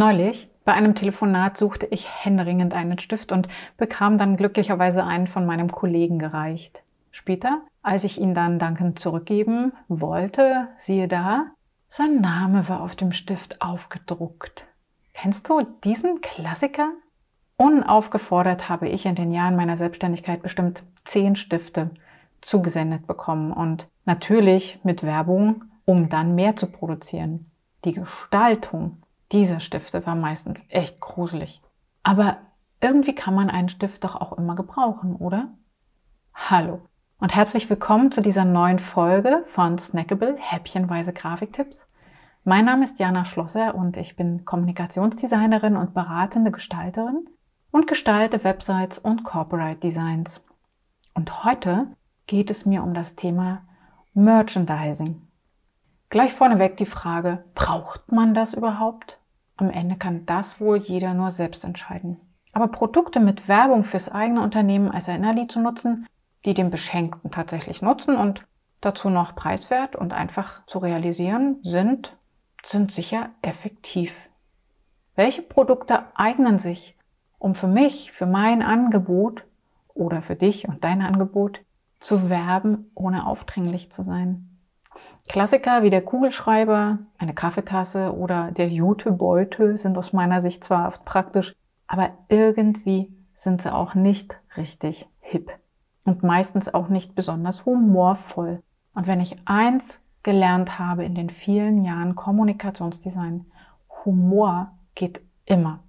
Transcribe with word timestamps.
Neulich 0.00 0.48
bei 0.64 0.72
einem 0.72 0.94
Telefonat 0.94 1.58
suchte 1.58 1.84
ich 1.84 2.08
händeringend 2.08 2.72
einen 2.72 2.98
Stift 2.98 3.32
und 3.32 3.48
bekam 3.76 4.16
dann 4.16 4.38
glücklicherweise 4.38 5.04
einen 5.04 5.26
von 5.26 5.44
meinem 5.44 5.70
Kollegen 5.70 6.18
gereicht. 6.18 6.82
Später, 7.10 7.60
als 7.82 8.04
ich 8.04 8.18
ihn 8.18 8.32
dann 8.32 8.58
dankend 8.58 8.98
zurückgeben 8.98 9.74
wollte, 9.88 10.68
siehe 10.78 11.06
da, 11.06 11.48
sein 11.88 12.22
Name 12.22 12.66
war 12.66 12.80
auf 12.80 12.96
dem 12.96 13.12
Stift 13.12 13.60
aufgedruckt. 13.60 14.64
Kennst 15.12 15.50
du 15.50 15.60
diesen 15.84 16.22
Klassiker? 16.22 16.92
Unaufgefordert 17.58 18.70
habe 18.70 18.88
ich 18.88 19.04
in 19.04 19.16
den 19.16 19.32
Jahren 19.32 19.54
meiner 19.54 19.76
Selbstständigkeit 19.76 20.40
bestimmt 20.40 20.82
zehn 21.04 21.36
Stifte 21.36 21.90
zugesendet 22.40 23.06
bekommen 23.06 23.52
und 23.52 23.86
natürlich 24.06 24.80
mit 24.82 25.02
Werbung, 25.02 25.64
um 25.84 26.08
dann 26.08 26.34
mehr 26.34 26.56
zu 26.56 26.68
produzieren. 26.68 27.50
Die 27.84 27.92
Gestaltung 27.92 29.02
dieser 29.32 29.60
Stifte 29.60 30.04
war 30.06 30.16
meistens 30.16 30.64
echt 30.68 31.00
gruselig. 31.00 31.62
Aber 32.02 32.38
irgendwie 32.80 33.14
kann 33.14 33.34
man 33.34 33.50
einen 33.50 33.68
Stift 33.68 34.04
doch 34.04 34.16
auch 34.16 34.32
immer 34.32 34.56
gebrauchen, 34.56 35.14
oder? 35.16 35.48
Hallo 36.34 36.80
und 37.18 37.34
herzlich 37.34 37.68
willkommen 37.70 38.10
zu 38.10 38.22
dieser 38.22 38.44
neuen 38.44 38.78
Folge 38.78 39.44
von 39.46 39.78
Snackable 39.78 40.36
Häppchenweise 40.38 41.12
Grafiktipps. 41.12 41.86
Mein 42.44 42.64
Name 42.64 42.84
ist 42.84 42.98
Jana 42.98 43.24
Schlosser 43.24 43.74
und 43.74 43.96
ich 43.98 44.16
bin 44.16 44.44
Kommunikationsdesignerin 44.44 45.76
und 45.76 45.94
beratende 45.94 46.50
Gestalterin 46.50 47.28
und 47.70 47.86
gestalte 47.86 48.42
Websites 48.42 48.98
und 48.98 49.22
Corporate 49.22 49.78
Designs. 49.78 50.42
Und 51.14 51.44
heute 51.44 51.88
geht 52.26 52.50
es 52.50 52.64
mir 52.64 52.82
um 52.82 52.94
das 52.94 53.14
Thema 53.14 53.62
Merchandising. 54.14 55.28
Gleich 56.08 56.32
vorneweg 56.32 56.76
die 56.78 56.86
Frage, 56.86 57.44
braucht 57.54 58.10
man 58.10 58.34
das 58.34 58.54
überhaupt? 58.54 59.19
Am 59.60 59.68
Ende 59.68 59.96
kann 59.96 60.24
das 60.24 60.58
wohl 60.58 60.78
jeder 60.78 61.12
nur 61.12 61.30
selbst 61.30 61.64
entscheiden. 61.64 62.16
Aber 62.52 62.68
Produkte 62.68 63.20
mit 63.20 63.46
Werbung 63.46 63.84
fürs 63.84 64.10
eigene 64.10 64.40
Unternehmen 64.40 64.90
als 64.90 65.06
Erinnerlied 65.06 65.52
zu 65.52 65.60
nutzen, 65.60 66.06
die 66.46 66.54
den 66.54 66.70
Beschenkten 66.70 67.30
tatsächlich 67.30 67.82
nutzen 67.82 68.16
und 68.16 68.46
dazu 68.80 69.10
noch 69.10 69.34
preiswert 69.34 69.96
und 69.96 70.14
einfach 70.14 70.64
zu 70.64 70.78
realisieren 70.78 71.58
sind, 71.62 72.16
sind 72.64 72.90
sicher 72.90 73.28
effektiv. 73.42 74.16
Welche 75.14 75.42
Produkte 75.42 76.04
eignen 76.14 76.58
sich, 76.58 76.96
um 77.38 77.54
für 77.54 77.68
mich, 77.68 78.12
für 78.12 78.26
mein 78.26 78.62
Angebot 78.62 79.44
oder 79.92 80.22
für 80.22 80.36
dich 80.36 80.66
und 80.66 80.82
dein 80.84 81.02
Angebot 81.02 81.60
zu 82.00 82.30
werben, 82.30 82.90
ohne 82.94 83.26
aufdringlich 83.26 83.92
zu 83.92 84.02
sein? 84.02 84.49
Klassiker 85.28 85.82
wie 85.82 85.90
der 85.90 86.02
Kugelschreiber, 86.02 86.98
eine 87.18 87.34
Kaffeetasse 87.34 88.14
oder 88.16 88.50
der 88.50 88.68
Jutebeutel 88.68 89.76
sind 89.76 89.96
aus 89.96 90.12
meiner 90.12 90.40
Sicht 90.40 90.64
zwar 90.64 90.88
oft 90.88 91.04
praktisch, 91.04 91.54
aber 91.86 92.10
irgendwie 92.28 93.12
sind 93.34 93.62
sie 93.62 93.72
auch 93.72 93.94
nicht 93.94 94.38
richtig 94.56 95.08
hip 95.20 95.50
und 96.04 96.22
meistens 96.22 96.72
auch 96.72 96.88
nicht 96.88 97.14
besonders 97.14 97.64
humorvoll. 97.64 98.62
Und 98.94 99.06
wenn 99.06 99.20
ich 99.20 99.36
eins 99.44 100.02
gelernt 100.22 100.78
habe 100.78 101.04
in 101.04 101.14
den 101.14 101.30
vielen 101.30 101.84
Jahren 101.84 102.16
Kommunikationsdesign, 102.16 103.46
Humor 104.04 104.72
geht 104.94 105.22
immer. 105.44 105.80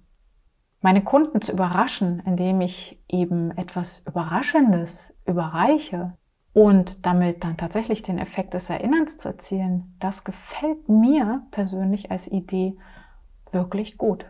Meine 0.80 1.02
Kunden 1.02 1.40
zu 1.40 1.52
überraschen, 1.52 2.20
indem 2.26 2.60
ich 2.60 3.00
eben 3.08 3.50
etwas 3.56 4.00
Überraschendes 4.06 5.14
überreiche, 5.26 6.14
und 6.52 7.06
damit 7.06 7.44
dann 7.44 7.56
tatsächlich 7.56 8.02
den 8.02 8.18
Effekt 8.18 8.54
des 8.54 8.68
Erinnerns 8.68 9.16
zu 9.16 9.28
erzielen, 9.28 9.94
das 10.00 10.24
gefällt 10.24 10.88
mir 10.88 11.42
persönlich 11.50 12.10
als 12.10 12.28
Idee 12.28 12.76
wirklich 13.52 13.96
gut. 13.96 14.26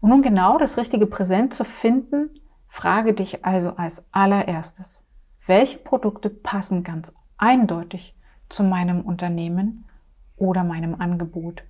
Und 0.00 0.12
um 0.12 0.22
genau 0.22 0.58
das 0.58 0.76
richtige 0.76 1.06
Präsent 1.06 1.54
zu 1.54 1.64
finden, 1.64 2.30
frage 2.68 3.12
dich 3.12 3.44
also 3.44 3.76
als 3.76 4.06
allererstes, 4.12 5.04
welche 5.46 5.78
Produkte 5.78 6.30
passen 6.30 6.84
ganz 6.84 7.12
eindeutig 7.38 8.14
zu 8.48 8.62
meinem 8.62 9.00
Unternehmen 9.00 9.84
oder 10.36 10.64
meinem 10.64 11.00
Angebot? 11.00 11.62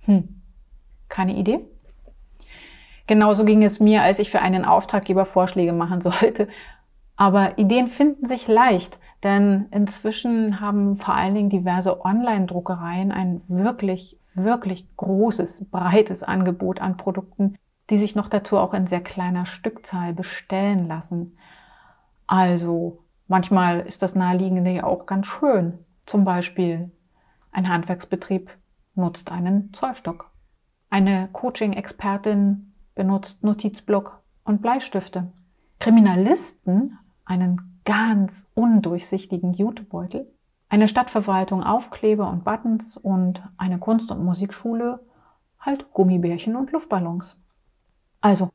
Hm, 0.00 0.40
keine 1.08 1.36
Idee? 1.36 1.66
Genauso 3.06 3.44
ging 3.44 3.64
es 3.64 3.80
mir, 3.80 4.02
als 4.02 4.20
ich 4.20 4.30
für 4.30 4.40
einen 4.40 4.64
Auftraggeber 4.64 5.26
Vorschläge 5.26 5.72
machen 5.72 6.00
sollte 6.00 6.46
aber 7.20 7.58
Ideen 7.58 7.88
finden 7.88 8.24
sich 8.24 8.48
leicht, 8.48 8.98
denn 9.22 9.66
inzwischen 9.72 10.58
haben 10.58 10.96
vor 10.96 11.14
allen 11.14 11.34
Dingen 11.34 11.50
diverse 11.50 12.02
Online-Druckereien 12.02 13.12
ein 13.12 13.42
wirklich, 13.46 14.18
wirklich 14.32 14.86
großes, 14.96 15.66
breites 15.70 16.22
Angebot 16.22 16.80
an 16.80 16.96
Produkten, 16.96 17.58
die 17.90 17.98
sich 17.98 18.16
noch 18.16 18.30
dazu 18.30 18.56
auch 18.56 18.72
in 18.72 18.86
sehr 18.86 19.02
kleiner 19.02 19.44
Stückzahl 19.44 20.14
bestellen 20.14 20.88
lassen. 20.88 21.36
Also 22.26 23.04
manchmal 23.28 23.80
ist 23.80 24.00
das 24.00 24.14
Naheliegende 24.14 24.70
ja 24.70 24.84
auch 24.84 25.04
ganz 25.04 25.26
schön. 25.26 25.74
Zum 26.06 26.24
Beispiel 26.24 26.90
ein 27.52 27.68
Handwerksbetrieb 27.68 28.50
nutzt 28.94 29.30
einen 29.30 29.74
Zollstock. 29.74 30.30
Eine 30.88 31.28
Coaching-Expertin 31.34 32.72
benutzt 32.94 33.44
Notizblock 33.44 34.22
und 34.44 34.62
Bleistifte. 34.62 35.30
Kriminalisten 35.80 36.96
einen 37.30 37.80
ganz 37.84 38.46
undurchsichtigen 38.54 39.52
Jutebeutel, 39.52 40.26
eine 40.68 40.88
Stadtverwaltung 40.88 41.62
Aufkleber 41.62 42.28
und 42.28 42.44
Buttons 42.44 42.96
und 42.96 43.42
eine 43.56 43.78
Kunst- 43.78 44.10
und 44.10 44.24
Musikschule 44.24 45.00
halt 45.60 45.92
Gummibärchen 45.92 46.56
und 46.56 46.72
Luftballons. 46.72 47.40
Also, 48.20 48.50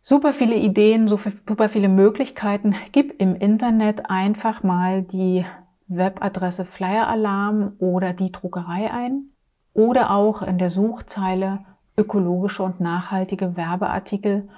super 0.00 0.32
viele 0.32 0.54
Ideen, 0.54 1.08
super 1.08 1.68
viele 1.68 1.88
Möglichkeiten. 1.88 2.76
Gib 2.92 3.20
im 3.20 3.34
Internet 3.34 4.08
einfach 4.08 4.62
mal 4.62 5.02
die 5.02 5.44
Webadresse 5.88 6.64
Flyer 6.64 7.08
Alarm 7.08 7.72
oder 7.78 8.12
die 8.12 8.30
Druckerei 8.30 8.92
ein 8.92 9.30
oder 9.74 10.12
auch 10.12 10.42
in 10.42 10.58
der 10.58 10.70
Suchzeile 10.70 11.60
ökologische 11.96 12.62
und 12.62 12.80
nachhaltige 12.80 13.56
Werbeartikel 13.56 14.48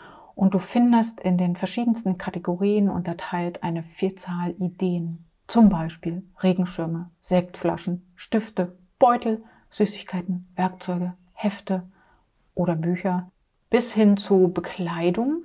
und 0.40 0.54
du 0.54 0.58
findest 0.58 1.20
in 1.20 1.36
den 1.36 1.54
verschiedensten 1.54 2.16
Kategorien 2.16 2.88
unterteilt 2.88 3.62
eine 3.62 3.82
Vielzahl 3.82 4.54
Ideen. 4.58 5.26
Zum 5.46 5.68
Beispiel 5.68 6.22
Regenschirme, 6.42 7.10
Sektflaschen, 7.20 8.10
Stifte, 8.16 8.78
Beutel, 8.98 9.44
Süßigkeiten, 9.68 10.50
Werkzeuge, 10.56 11.12
Hefte 11.34 11.82
oder 12.54 12.74
Bücher 12.74 13.30
bis 13.68 13.92
hin 13.92 14.16
zu 14.16 14.48
Bekleidung 14.48 15.44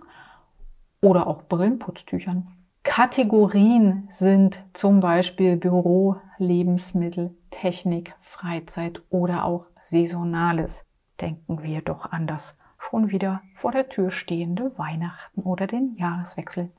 oder 1.01 1.27
auch 1.27 1.41
Brillenputztüchern. 1.41 2.47
Kategorien 2.83 4.07
sind 4.09 4.63
zum 4.71 5.01
Beispiel 5.01 5.57
Büro, 5.57 6.15
Lebensmittel, 6.37 7.35
Technik, 7.51 8.15
Freizeit 8.19 9.01
oder 9.09 9.43
auch 9.43 9.65
Saisonales. 9.81 10.85
Denken 11.19 11.63
wir 11.63 11.81
doch 11.81 12.13
an 12.13 12.27
das 12.27 12.55
schon 12.77 13.11
wieder 13.11 13.41
vor 13.55 13.71
der 13.71 13.89
Tür 13.89 14.11
stehende 14.11 14.77
Weihnachten 14.77 15.41
oder 15.41 15.67
den 15.67 15.95
Jahreswechsel. 15.97 16.69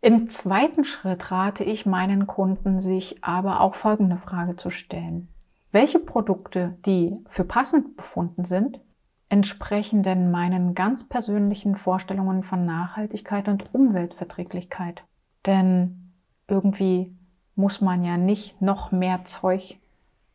Im 0.00 0.28
zweiten 0.28 0.84
Schritt 0.84 1.30
rate 1.30 1.64
ich 1.64 1.86
meinen 1.86 2.26
Kunden, 2.26 2.80
sich 2.80 3.24
aber 3.24 3.60
auch 3.60 3.74
folgende 3.74 4.18
Frage 4.18 4.56
zu 4.56 4.68
stellen. 4.68 5.28
Welche 5.72 5.98
Produkte, 5.98 6.76
die 6.84 7.16
für 7.26 7.44
passend 7.44 7.96
befunden 7.96 8.44
sind, 8.44 8.80
entsprechen 9.28 10.02
denn 10.02 10.30
meinen 10.30 10.74
ganz 10.74 11.08
persönlichen 11.08 11.74
Vorstellungen 11.74 12.42
von 12.42 12.66
Nachhaltigkeit 12.66 13.48
und 13.48 13.74
Umweltverträglichkeit? 13.74 15.02
Denn 15.46 16.12
irgendwie 16.48 17.16
muss 17.54 17.80
man 17.80 18.04
ja 18.04 18.16
nicht 18.16 18.60
noch 18.60 18.92
mehr 18.92 19.24
Zeug 19.24 19.78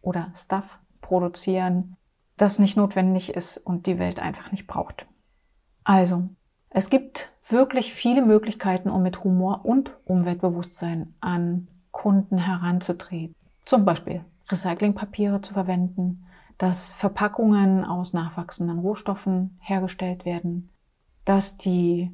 oder 0.02 0.32
Stuff 0.36 0.80
produzieren, 1.02 1.96
das 2.42 2.60
nicht 2.60 2.78
notwendig 2.78 3.36
ist 3.36 3.58
und 3.58 3.86
die 3.86 4.00
Welt 4.00 4.20
einfach 4.20 4.52
nicht 4.52 4.68
braucht. 4.68 5.06
Also, 5.84 6.30
es 6.70 6.90
gibt 6.90 7.32
wirklich 7.48 7.94
viele 7.94 8.22
Möglichkeiten, 8.24 8.90
um 8.90 9.02
mit 9.02 9.24
Humor 9.24 9.66
und 9.66 9.92
Umweltbewusstsein 10.06 11.14
an 11.20 11.68
Kunden 11.92 12.38
heranzutreten. 12.38 13.36
Zum 13.66 13.86
Beispiel 13.86 14.24
Recyclingpapiere 14.50 15.42
zu 15.42 15.54
verwenden, 15.54 16.26
dass 16.58 16.94
Verpackungen 16.94 17.86
aus 17.86 18.14
nachwachsenden 18.14 18.80
Rohstoffen 18.80 19.58
hergestellt 19.62 20.26
werden, 20.26 20.70
dass 21.26 21.58
die, 21.58 22.12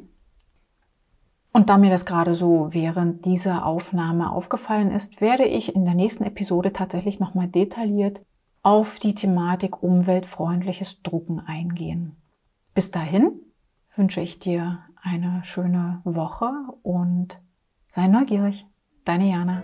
Und 1.51 1.69
da 1.69 1.77
mir 1.77 1.89
das 1.89 2.05
gerade 2.05 2.33
so 2.33 2.69
während 2.71 3.25
dieser 3.25 3.65
Aufnahme 3.65 4.31
aufgefallen 4.31 4.91
ist, 4.91 5.19
werde 5.19 5.43
ich 5.43 5.75
in 5.75 5.83
der 5.83 5.95
nächsten 5.95 6.23
Episode 6.23 6.71
tatsächlich 6.71 7.19
nochmal 7.19 7.49
detailliert 7.49 8.21
auf 8.63 8.99
die 8.99 9.15
Thematik 9.15 9.83
umweltfreundliches 9.83 11.03
Drucken 11.03 11.41
eingehen. 11.41 12.15
Bis 12.73 12.89
dahin 12.89 13.33
wünsche 13.97 14.21
ich 14.21 14.39
dir 14.39 14.79
eine 15.03 15.41
schöne 15.43 15.99
Woche 16.05 16.53
und 16.83 17.41
sei 17.91 18.07
neugierig. 18.07 18.65
Deine 19.03 19.29
Jana. 19.29 19.63